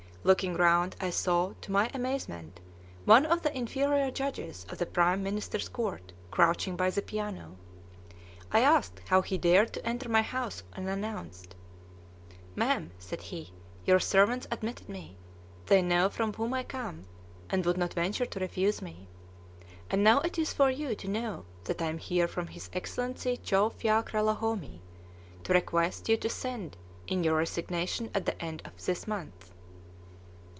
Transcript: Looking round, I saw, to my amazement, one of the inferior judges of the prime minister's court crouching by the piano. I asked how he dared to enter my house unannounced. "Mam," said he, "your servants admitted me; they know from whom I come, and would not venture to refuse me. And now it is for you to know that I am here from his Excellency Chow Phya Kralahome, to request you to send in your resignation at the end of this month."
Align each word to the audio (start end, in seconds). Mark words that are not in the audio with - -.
Looking 0.23 0.53
round, 0.53 0.95
I 1.01 1.09
saw, 1.09 1.53
to 1.61 1.71
my 1.71 1.89
amazement, 1.95 2.59
one 3.05 3.25
of 3.25 3.41
the 3.41 3.57
inferior 3.57 4.11
judges 4.11 4.67
of 4.69 4.77
the 4.77 4.85
prime 4.85 5.23
minister's 5.23 5.67
court 5.67 6.13
crouching 6.29 6.75
by 6.75 6.91
the 6.91 7.01
piano. 7.01 7.57
I 8.51 8.59
asked 8.59 9.01
how 9.07 9.23
he 9.23 9.39
dared 9.39 9.73
to 9.73 9.83
enter 9.83 10.07
my 10.09 10.21
house 10.21 10.61
unannounced. 10.73 11.55
"Mam," 12.53 12.91
said 12.99 13.19
he, 13.19 13.51
"your 13.83 13.99
servants 13.99 14.45
admitted 14.51 14.87
me; 14.87 15.17
they 15.65 15.81
know 15.81 16.07
from 16.07 16.33
whom 16.33 16.53
I 16.53 16.65
come, 16.65 17.07
and 17.49 17.65
would 17.65 17.77
not 17.79 17.95
venture 17.95 18.27
to 18.27 18.39
refuse 18.39 18.79
me. 18.79 19.07
And 19.89 20.03
now 20.03 20.19
it 20.19 20.37
is 20.37 20.53
for 20.53 20.69
you 20.69 20.93
to 20.97 21.07
know 21.07 21.45
that 21.63 21.81
I 21.81 21.87
am 21.87 21.97
here 21.97 22.27
from 22.27 22.45
his 22.45 22.69
Excellency 22.73 23.37
Chow 23.37 23.69
Phya 23.69 24.03
Kralahome, 24.03 24.81
to 25.45 25.53
request 25.53 26.09
you 26.09 26.17
to 26.17 26.29
send 26.29 26.77
in 27.07 27.23
your 27.23 27.37
resignation 27.37 28.11
at 28.13 28.27
the 28.27 28.39
end 28.39 28.61
of 28.65 28.85
this 28.85 29.07
month." 29.07 29.47